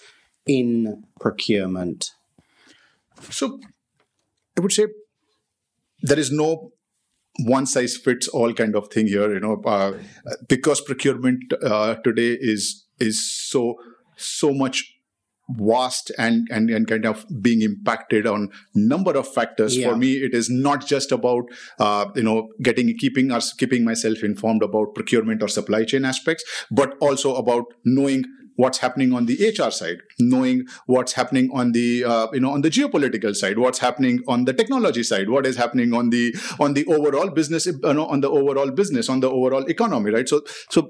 [0.48, 2.12] in procurement?
[3.30, 3.60] So,
[4.58, 4.88] I would say
[6.02, 6.72] there is no
[7.46, 9.32] one size fits all kind of thing here.
[9.32, 10.00] You know, uh,
[10.48, 13.76] because procurement uh, today is is so
[14.16, 14.99] so much
[15.58, 19.90] vast and, and and kind of being impacted on number of factors yeah.
[19.90, 21.44] for me it is not just about
[21.80, 26.44] uh, you know getting keeping us keeping myself informed about procurement or supply chain aspects
[26.72, 28.24] but also about knowing
[28.60, 32.62] what's happening on the HR side, knowing what's happening on the uh, you know on
[32.62, 36.74] the geopolitical side, what's happening on the technology side, what is happening on the on
[36.74, 40.28] the overall business, you know, on the overall business, on the overall economy, right?
[40.28, 40.90] So so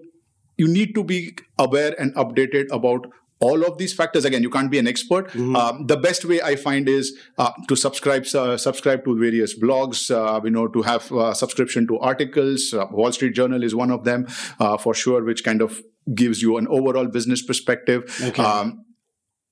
[0.58, 3.06] you need to be aware and updated about
[3.39, 5.56] all of these factors again you can't be an expert mm-hmm.
[5.56, 10.12] um, the best way i find is uh, to subscribe uh, subscribe to various blogs
[10.12, 13.91] uh, you know to have uh, subscription to articles uh, wall street journal is one
[13.91, 14.28] of them
[14.60, 15.82] uh, for sure which kind of
[16.13, 18.43] gives you an overall business perspective okay.
[18.43, 18.86] um,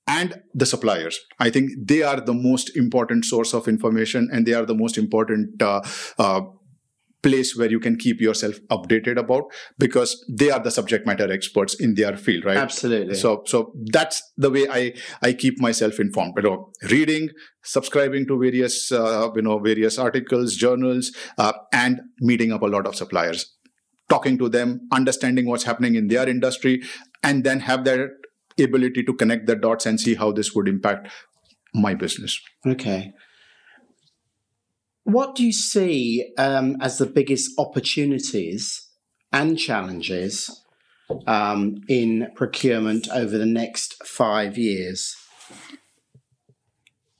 [0.06, 4.54] and the suppliers i think they are the most important source of information and they
[4.54, 5.62] are the most important
[7.22, 9.44] place where you can keep yourself updated about
[9.78, 12.56] because they are the subject matter experts in their field right?
[12.56, 13.14] Absolutely.
[13.14, 16.34] So so that's the way i i keep myself informed.
[16.36, 17.30] You know reading
[17.64, 22.86] subscribing to various uh, you know various articles journals uh, and meeting up a lot
[22.86, 23.54] of suppliers.
[24.08, 26.82] Talking to them understanding what's happening in their industry
[27.22, 28.08] and then have that
[28.58, 31.08] ability to connect the dots and see how this would impact
[31.74, 32.40] my business.
[32.66, 33.12] Okay
[35.08, 38.90] what do you see um, as the biggest opportunities
[39.32, 40.62] and challenges
[41.26, 45.16] um, in procurement over the next five years?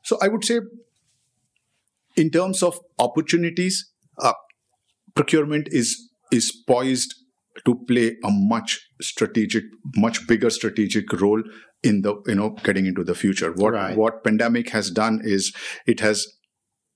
[0.05, 0.61] So I would say,
[2.15, 4.35] in terms of opportunities, uh,
[5.15, 7.15] procurement is is poised
[7.65, 9.65] to play a much strategic,
[9.97, 11.43] much bigger strategic role
[11.83, 13.51] in the you know getting into the future.
[13.53, 13.97] What right.
[13.97, 15.55] what pandemic has done is
[15.87, 16.27] it has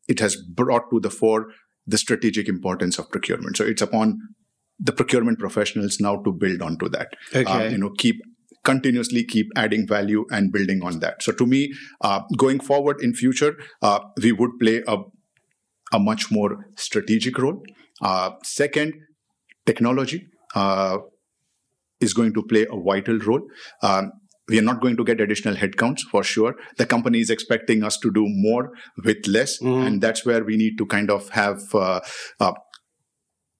[0.08, 1.46] it has brought to the fore
[1.86, 3.56] the strategic importance of procurement.
[3.56, 4.18] So it's upon
[4.78, 7.08] the procurement professionals now to build onto that.
[7.34, 7.44] Okay.
[7.44, 8.16] Uh, you know, keep
[8.64, 11.22] continuously keep adding value and building on that.
[11.22, 14.98] So to me, uh, going forward in future, uh, we would play a
[15.92, 17.62] a much more strategic role.
[18.00, 18.94] Uh, second,
[19.66, 20.98] technology uh,
[22.00, 23.42] is going to play a vital role.
[23.82, 24.12] Um,
[24.52, 26.54] we are not going to get additional headcounts for sure.
[26.78, 28.70] The company is expecting us to do more
[29.04, 29.86] with less, mm.
[29.86, 32.00] and that's where we need to kind of have uh,
[32.40, 32.52] uh,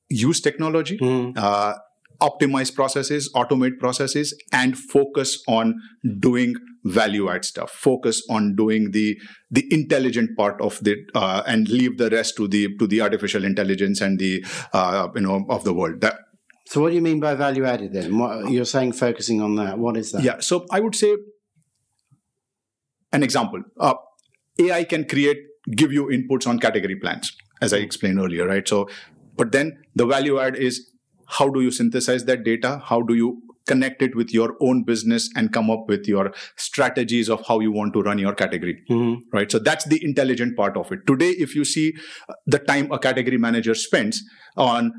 [0.08, 0.98] use technology.
[0.98, 1.36] Mm.
[1.36, 1.74] Uh,
[2.20, 5.74] optimize processes, automate processes, and focus on
[6.18, 7.70] doing value add stuff.
[7.70, 9.16] Focus on doing the
[9.50, 13.44] the intelligent part of the uh, and leave the rest to the to the artificial
[13.44, 16.00] intelligence and the uh, you know of the world.
[16.00, 16.18] That
[16.66, 18.18] so, what do you mean by value added then?
[18.18, 19.78] What, you're saying focusing on that.
[19.78, 20.22] What is that?
[20.22, 20.38] Yeah.
[20.40, 21.16] So, I would say
[23.12, 23.94] an example uh,
[24.58, 25.38] AI can create,
[25.70, 28.66] give you inputs on category plans, as I explained earlier, right?
[28.66, 28.88] So,
[29.36, 30.88] but then the value add is
[31.26, 32.80] how do you synthesize that data?
[32.84, 37.28] How do you connect it with your own business and come up with your strategies
[37.28, 39.20] of how you want to run your category mm-hmm.
[39.32, 41.94] right so that's the intelligent part of it today if you see
[42.46, 44.22] the time a category manager spends
[44.56, 44.92] on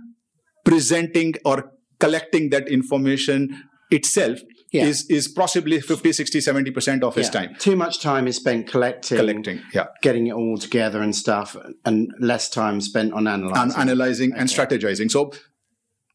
[0.63, 4.39] presenting or collecting that information itself
[4.71, 4.85] yeah.
[4.85, 7.31] is is possibly 50 60 70% of his yeah.
[7.31, 11.55] time too much time is spent collecting collecting yeah getting it all together and stuff
[11.85, 14.39] and less time spent on analyzing on analyzing okay.
[14.39, 15.31] and strategizing so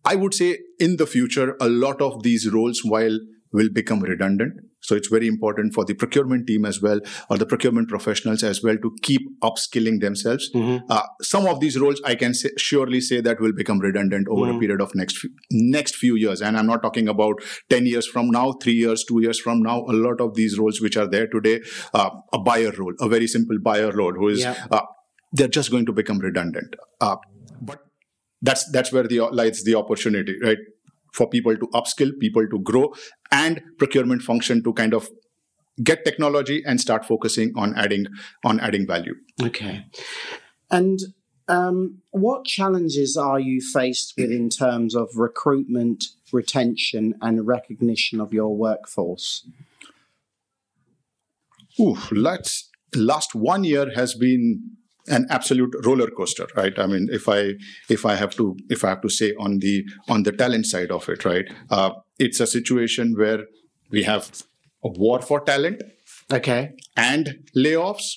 [0.05, 3.19] i would say in the future a lot of these roles while
[3.53, 7.47] will become redundant so it's very important for the procurement team as well, or the
[7.47, 10.51] procurement professionals as well, to keep upskilling themselves.
[10.55, 10.85] Mm-hmm.
[10.91, 14.47] Uh, some of these roles I can say, surely say that will become redundant over
[14.47, 14.57] mm-hmm.
[14.57, 16.41] a period of next few, next few years.
[16.41, 19.81] And I'm not talking about ten years from now, three years, two years from now.
[19.89, 21.61] A lot of these roles which are there today,
[21.95, 24.67] uh, a buyer role, a very simple buyer role, who is yeah.
[24.71, 24.83] uh,
[25.33, 26.75] they're just going to become redundant.
[27.01, 27.17] Uh,
[27.61, 27.81] but
[28.41, 30.59] that's that's where the lies the opportunity, right?
[31.13, 32.93] For people to upskill, people to grow,
[33.31, 35.09] and procurement function to kind of
[35.83, 38.07] get technology and start focusing on adding
[38.45, 39.15] on adding value.
[39.43, 39.85] Okay,
[40.71, 41.01] and
[41.49, 48.35] um, what challenges are you faced with in terms of recruitment, retention, and recognition of
[48.35, 49.49] your workforce?
[51.81, 54.77] Ooh, let's, last one year has been
[55.09, 56.79] an absolute roller coaster right?
[56.79, 57.55] I mean if i
[57.89, 60.91] if i have to if i have to say on the on the talent side
[60.91, 61.47] of it right?
[61.71, 63.45] Uh, it's a situation where
[63.91, 64.31] we have
[64.85, 65.83] a war for talent.
[66.33, 66.73] Okay.
[66.97, 68.17] And layoffs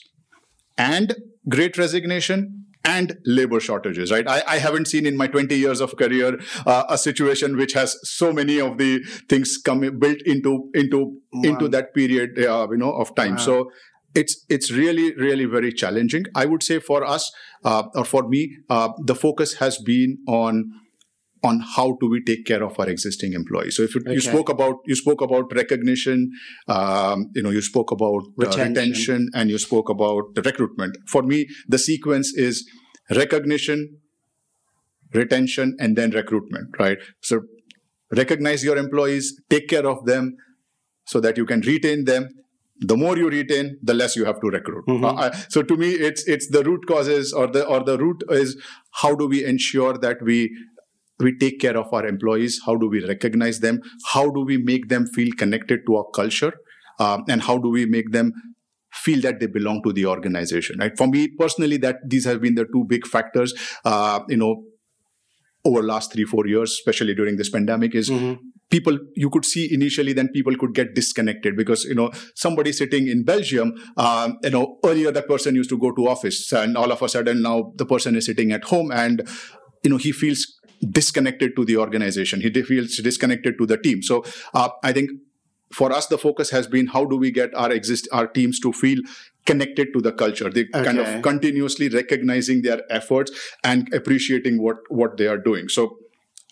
[0.78, 1.16] and
[1.48, 4.28] great resignation and labor shortages right?
[4.28, 7.98] I, I haven't seen in my 20 years of career uh, a situation which has
[8.04, 11.42] so many of the things come built into into wow.
[11.44, 13.36] into that period uh, you know of time.
[13.36, 13.38] Wow.
[13.38, 13.72] so
[14.16, 17.32] it's it's really really very challenging i would say for us
[17.64, 20.66] uh, or for me uh, the focus has been on
[21.44, 24.14] on how do we take care of our existing employees so if you, okay.
[24.14, 26.30] you spoke about you spoke about recognition
[26.68, 28.62] um, you know you spoke about retention.
[28.62, 32.70] Uh, retention and you spoke about the recruitment for me the sequence is
[33.10, 33.98] recognition
[35.14, 37.42] retention and then recruitment right so
[38.12, 40.36] recognize your employees take care of them
[41.06, 42.30] so that you can retain them
[42.82, 44.86] the more you retain the less you have to recruit.
[44.88, 45.06] Mm-hmm.
[45.06, 48.58] uh, so to me it's it's the root causes or the or the root is
[48.92, 50.52] how do we ensure that we
[51.20, 52.60] we take care of our employees?
[52.66, 53.82] How do we recognize them?
[54.08, 56.54] How do we make them feel connected to our culture?
[57.00, 58.34] Um, and how do we make them
[58.92, 60.98] feel that they belong to the organization right?
[60.98, 63.54] For me personally that these have been the two big factors
[63.86, 64.64] uh, you know
[65.64, 69.72] over last three four years especially during this pandemic is mm-hmm people you could see
[69.74, 74.50] initially then people could get disconnected because you know somebody sitting in belgium um, you
[74.50, 77.72] know earlier that person used to go to office and all of a sudden now
[77.76, 79.28] the person is sitting at home and
[79.84, 80.58] you know he feels
[80.90, 82.42] disconnected to the organization.
[82.42, 84.02] He feels disconnected to the team.
[84.02, 85.12] So uh, i think
[85.74, 88.74] for us the focus has been how do we get our exist our teams to
[88.74, 89.00] feel
[89.46, 90.84] connected to the culture they okay.
[90.84, 93.32] kind of continuously recognizing their efforts
[93.64, 95.70] and appreciating what what they are doing.
[95.70, 95.98] So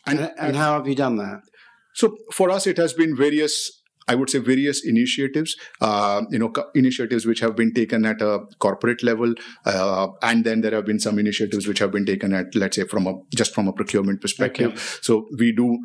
[0.06, 1.42] and, and, and how have you done that
[1.94, 6.50] so for us, it has been various I would say various initiatives, uh, you know,
[6.50, 10.86] co- initiatives which have been taken at a corporate level, uh, and then there have
[10.86, 13.74] been some initiatives which have been taken at, let's say, from a just from a
[13.74, 14.72] procurement perspective.
[14.72, 14.82] Okay.
[15.04, 15.78] So we do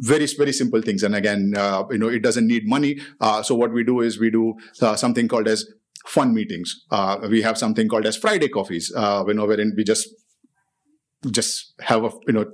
[0.00, 2.98] very very simple things, and again, uh, you know, it doesn't need money.
[3.20, 5.64] Uh, so what we do is we do uh, something called as
[6.06, 6.74] fun meetings.
[6.90, 10.08] Uh, we have something called as Friday coffees, you know, wherein we just
[11.30, 12.46] just have a you know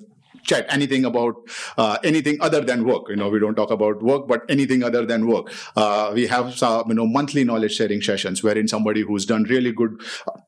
[0.53, 1.35] chat anything about
[1.77, 5.05] uh, anything other than work you know we don't talk about work but anything other
[5.13, 9.27] than work uh, we have some you know monthly knowledge sharing sessions wherein somebody who's
[9.35, 9.99] done really good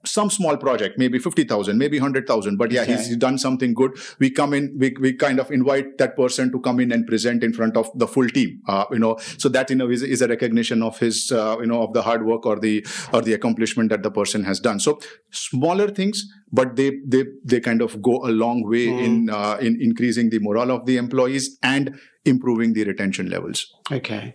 [0.05, 2.97] some small project, maybe 50,000, maybe 100,000, but yeah, okay.
[2.97, 3.93] he's done something good.
[4.19, 7.45] We come in, we, we kind of invite that person to come in and present
[7.45, 10.23] in front of the full team, uh, you know, so that, you know, is, is
[10.23, 13.35] a recognition of his, uh, you know, of the hard work or the, or the
[13.35, 14.81] accomplishment that the person has done.
[14.81, 15.01] So
[15.31, 19.05] smaller things, but they, they, they kind of go a long way mm.
[19.05, 23.73] in, uh, in increasing the morale of the employees and improving the retention levels.
[23.91, 24.35] Okay.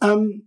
[0.00, 0.42] Um,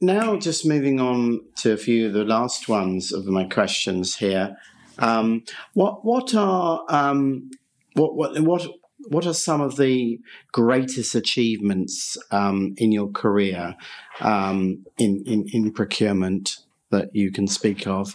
[0.00, 4.56] now, just moving on to a few of the last ones of my questions here.
[4.98, 7.50] Um, what what are um,
[7.94, 8.66] what what what
[9.08, 10.18] what are some of the
[10.52, 13.74] greatest achievements um, in your career
[14.20, 16.56] um, in, in in procurement
[16.90, 18.14] that you can speak of?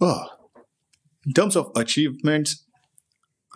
[0.00, 0.24] Oh,
[1.26, 2.64] in terms of achievements,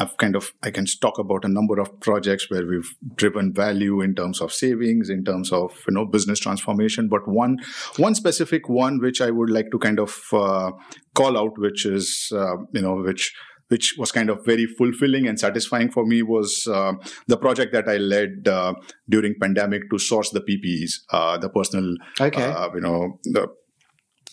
[0.00, 4.00] I've kind of I can talk about a number of projects where we've driven value
[4.00, 7.08] in terms of savings, in terms of you know business transformation.
[7.08, 7.58] But one
[7.96, 10.70] one specific one which I would like to kind of uh,
[11.14, 13.34] call out, which is uh, you know which
[13.68, 16.92] which was kind of very fulfilling and satisfying for me was uh,
[17.26, 18.74] the project that I led uh,
[19.08, 22.44] during pandemic to source the PPEs, uh, the personal, okay.
[22.44, 23.48] Uh, you know, the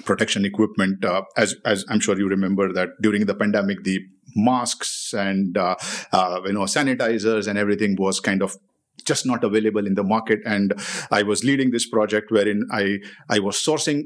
[0.04, 1.06] protection equipment.
[1.06, 4.00] Uh, as as I'm sure you remember that during the pandemic, the
[4.36, 5.76] masks and uh,
[6.12, 8.56] uh, you know sanitizers and everything was kind of
[9.06, 10.74] just not available in the market and
[11.12, 12.98] i was leading this project wherein i
[13.30, 14.04] i was sourcing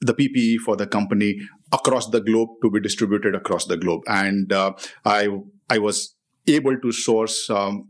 [0.00, 1.36] the ppe for the company
[1.72, 4.72] across the globe to be distributed across the globe and uh,
[5.04, 5.28] i
[5.70, 6.16] i was
[6.46, 7.88] able to source um,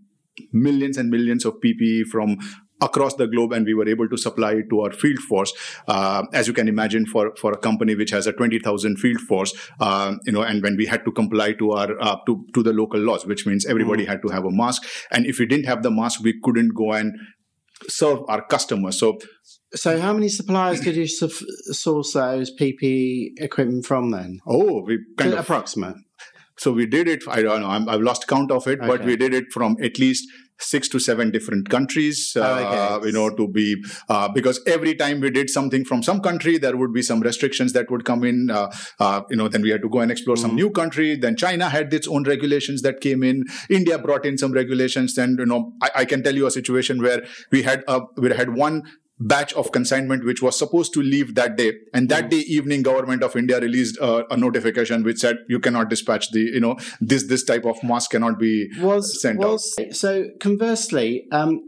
[0.52, 2.36] millions and millions of ppe from
[2.84, 5.52] across the globe and we were able to supply it to our field force
[5.88, 9.54] uh, as you can imagine for for a company which has a 20000 field force
[9.80, 12.72] uh, you know and when we had to comply to our uh, to to the
[12.72, 14.08] local laws which means everybody mm.
[14.08, 16.92] had to have a mask and if we didn't have the mask we couldn't go
[16.92, 17.14] and
[17.88, 19.18] serve our customers so
[19.74, 24.38] so how many suppliers did you source those PPE equipment from then?
[24.46, 25.96] Oh, we kind of approximate.
[26.56, 27.24] So we did it.
[27.28, 27.68] I don't know.
[27.68, 28.86] i have lost count of it, okay.
[28.86, 30.28] but we did it from at least
[30.58, 33.06] six to seven different countries, uh, oh, okay.
[33.06, 33.76] you know, to be,
[34.08, 37.72] uh, because every time we did something from some country, there would be some restrictions
[37.72, 40.36] that would come in, uh, uh you know, then we had to go and explore
[40.36, 40.40] mm.
[40.40, 41.16] some new country.
[41.16, 43.44] Then China had its own regulations that came in.
[43.68, 45.18] India brought in some regulations.
[45.18, 48.30] And, you know, I, I can tell you a situation where we had, a, we
[48.32, 48.82] had one
[49.24, 51.72] batch of consignment which was supposed to leave that day.
[51.92, 52.30] And that mm.
[52.30, 56.40] day evening government of india released a, a, notification which said you cannot dispatch the
[56.40, 61.26] you know this this type of mask cannot be was, sent was, out so conversely
[61.32, 61.62] um,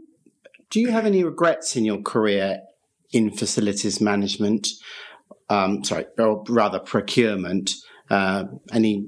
[0.69, 2.59] do you have any regrets in your career
[3.11, 4.67] in facilities management?
[5.49, 7.71] Um, sorry or rather procurement
[8.09, 9.07] uh, any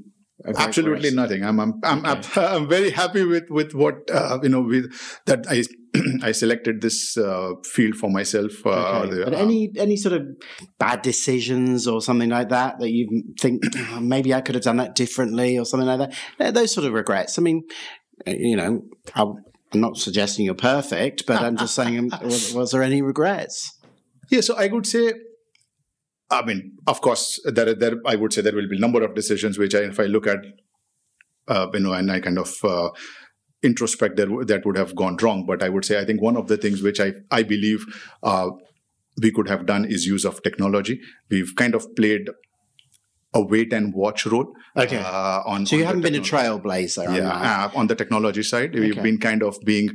[0.57, 1.43] absolutely nothing.
[1.43, 2.41] I'm i'm I'm, okay.
[2.41, 4.91] I'm, I'm, very happy with with what uh, you know with
[5.25, 5.63] that i
[6.23, 8.65] I selected this uh, field for myself.
[8.65, 9.23] Uh, okay.
[9.23, 10.27] but any any sort of
[10.77, 14.77] bad decisions or something like that that you think oh, maybe I could have done
[14.77, 16.53] that differently or something like that?
[16.53, 17.39] Those sort of regrets.
[17.39, 17.63] I mean,
[18.27, 18.83] uh, you know,
[19.15, 23.77] I'm not suggesting you're perfect, but I'm just saying, um, was, was there any regrets?
[24.29, 25.13] Yeah, so I would say
[26.31, 27.95] I mean, of course, there, there.
[28.05, 30.27] I would say there will be a number of decisions which, I, if I look
[30.27, 30.39] at,
[31.47, 32.89] uh, you know, and I kind of uh,
[33.61, 35.45] introspect that that would have gone wrong.
[35.45, 37.85] But I would say I think one of the things which I I believe
[38.23, 38.49] uh,
[39.21, 40.99] we could have done is use of technology.
[41.29, 42.29] We've kind of played
[43.33, 44.53] a wait and watch role.
[44.75, 44.97] Okay.
[44.97, 47.15] Uh, on so you on haven't been a trailblazer.
[47.15, 47.31] Yeah.
[47.31, 48.79] On, uh, on the technology side, okay.
[48.79, 49.91] we've been kind of being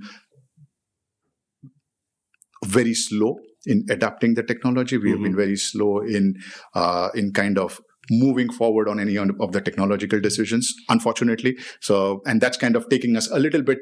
[2.64, 4.96] very slow in adapting the technology.
[4.96, 5.10] We mm-hmm.
[5.10, 5.40] have been mm-hmm.
[5.40, 6.34] very slow in
[6.74, 7.80] uh, in kind of
[8.10, 11.56] moving forward on any of the technological decisions unfortunately.
[11.80, 13.78] So and that's kind of taking us a little bit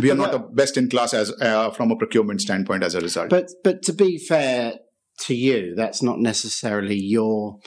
[0.00, 3.00] we are not the best in class as uh, from a procurement standpoint as a
[3.00, 3.30] result.
[3.30, 4.74] But but to be fair
[5.20, 7.58] to you that's not necessarily your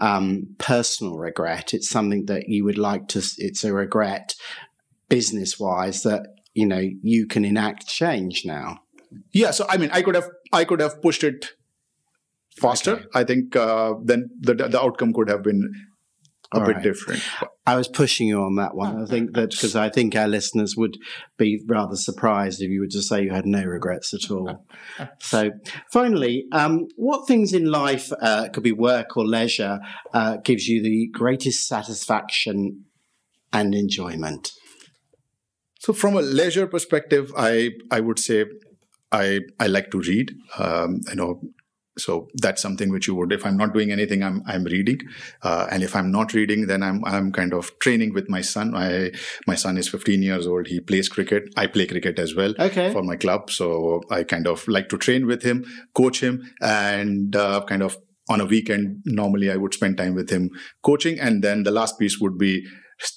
[0.00, 1.74] um, personal regret.
[1.74, 4.34] It's something that you would like to it's a regret
[5.08, 8.78] business wise that you know you can enact change now.
[9.32, 11.52] Yeah so i mean i could have i could have pushed it
[12.56, 13.06] faster, okay.
[13.14, 15.70] I think uh, then the the outcome could have been
[16.52, 16.82] a all bit right.
[16.82, 17.22] different.
[17.66, 19.02] I was pushing you on that one.
[19.02, 20.96] I think that because I think our listeners would
[21.36, 24.66] be rather surprised if you were to say you had no regrets at all.
[25.20, 25.50] so,
[25.92, 29.80] finally, um, what things in life uh, could be work or leisure
[30.12, 32.84] uh, gives you the greatest satisfaction
[33.52, 34.52] and enjoyment?
[35.80, 38.44] So, from a leisure perspective, I I would say
[39.10, 40.32] I I like to read.
[40.58, 41.40] Um, you know,
[41.98, 45.00] so that's something which you would if i'm not doing anything i'm i'm reading.
[45.42, 48.74] Uh, and if i'm not reading then i'm i'm kind of training with my son.
[48.74, 49.12] I
[49.46, 50.66] my son is 15 years old.
[50.66, 51.44] He plays cricket.
[51.56, 52.92] I play cricket as well okay.
[52.92, 53.50] for my club.
[53.50, 55.64] So i kind of like to train with him
[55.94, 57.96] coach him and uh, kind of
[58.28, 60.50] on a weekend, normally I would spend time with him
[60.82, 61.20] coaching.
[61.20, 62.66] And then the last piece would be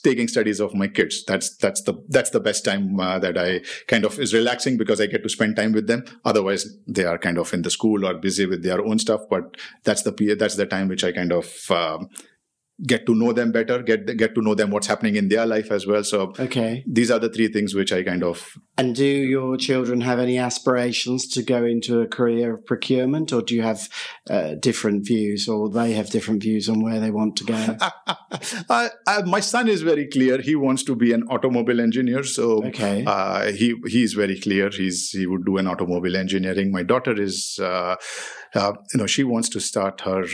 [0.03, 1.23] taking studies of my kids.
[1.25, 5.01] That's that's the that's the best time uh, that I kind of is relaxing because
[5.01, 6.03] I get to spend time with them.
[6.25, 9.21] Otherwise, they are kind of in the school or busy with their own stuff.
[9.30, 12.09] But that's the that's the time which I kind of um,
[12.86, 15.71] get to know them better get get to know them what's happening in their life
[15.71, 16.03] as well.
[16.03, 16.84] So okay.
[16.86, 20.38] these are the three things which i kind of and do your children have any
[20.38, 23.89] aspirations to go into a career of procurement or do you have
[24.30, 27.78] uh, different views or they have different views on where they want to go?
[28.69, 30.39] I, I, my son is very clear.
[30.39, 32.23] He wants to be an automobile engineer.
[32.23, 33.03] So okay.
[33.05, 34.69] Uh, he he's very clear.
[34.69, 36.71] He's he would do an automobile engineering.
[36.71, 37.95] My daughter is uh,
[38.53, 40.25] uh, you know she wants to start her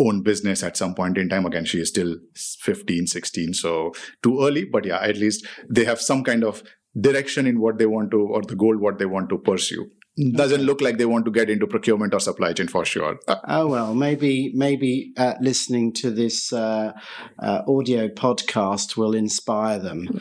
[0.00, 1.46] own business at some point in time.
[1.46, 6.00] Again she is still 15 16 so too early but yeah at least they have
[6.00, 6.62] some kind of
[6.98, 9.90] direction in what they want to or the goal what they want to pursue.
[10.34, 13.18] Doesn't look like they want to get into procurement or supply chain for sure.
[13.48, 16.92] Oh well maybe maybe uh, listening to this uh,
[17.38, 20.20] uh, audio podcast will inspire them.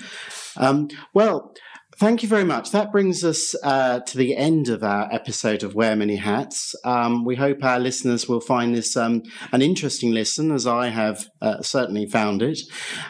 [0.55, 1.53] Um, well
[2.01, 2.71] Thank you very much.
[2.71, 6.73] That brings us uh, to the end of our episode of Wear Many Hats.
[6.83, 9.21] Um, we hope our listeners will find this um,
[9.51, 12.59] an interesting listen, as I have uh, certainly found it.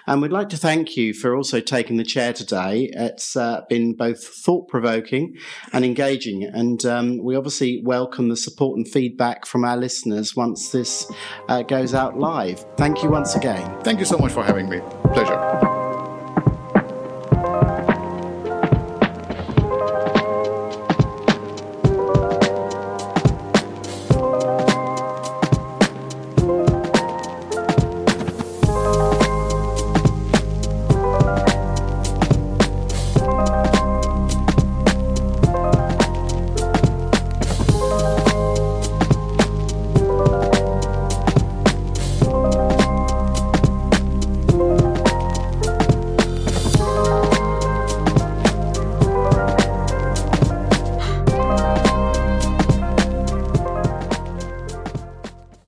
[0.08, 2.90] And we'd like to thank you for also taking the chair today.
[2.92, 5.38] It's uh, been both thought provoking
[5.72, 6.44] and engaging.
[6.44, 11.10] And um, we obviously welcome the support and feedback from our listeners once this
[11.48, 12.66] uh, goes out live.
[12.76, 13.80] Thank you once again.
[13.84, 14.82] Thank you so much for having me.
[15.14, 15.71] Pleasure.